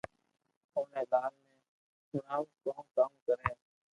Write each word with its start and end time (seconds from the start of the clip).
اوني 0.75 1.01
لال 1.11 1.31
ني 1.45 1.57
ھڻاو 2.11 2.43
ڪو 2.63 2.71
ڪاوُ 2.95 3.13
ڪري 3.25 3.49